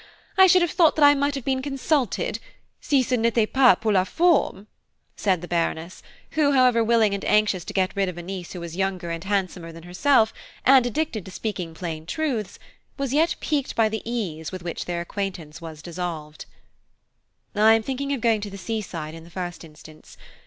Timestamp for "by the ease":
13.75-14.51